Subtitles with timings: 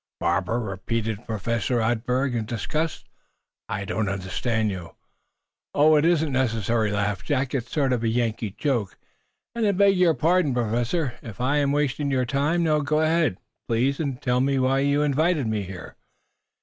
[0.19, 3.07] "Barber?" repeated Professor Radberg, in disgust.
[3.69, 4.95] "I don't understand you."
[5.75, 7.53] "Oh, it isn't necessary," laughed Jack.
[7.53, 8.97] "It's a sort of Yankee joke.
[9.53, 12.63] And I beg your pardon, Professor, if I am wasting your time.
[12.63, 13.37] Now, go ahead,
[13.67, 15.95] please, and tell me why you invited me here."